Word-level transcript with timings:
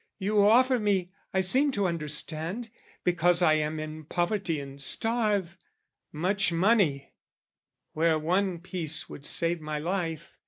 "You 0.17 0.43
offer 0.47 0.79
me, 0.79 1.11
I 1.31 1.41
seem 1.41 1.71
to 1.73 1.85
understand, 1.85 2.71
"Because 3.03 3.43
I 3.43 3.53
am 3.53 3.79
in 3.79 4.05
poverty 4.05 4.59
and 4.59 4.81
starve, 4.81 5.59
"Much 6.11 6.51
money, 6.51 7.13
where 7.93 8.17
one 8.17 8.57
piece 8.61 9.07
would 9.09 9.27
save 9.27 9.61
my 9.61 9.77
life. 9.77 10.33